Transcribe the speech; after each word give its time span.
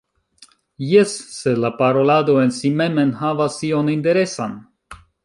Jes, 0.91 1.11
se 1.33 1.53
la 1.65 1.71
parolado 1.81 2.37
en 2.45 2.55
si 2.61 2.71
mem 2.79 2.97
enhavas 3.05 3.59
ion 3.71 3.93
interesan? 3.97 4.57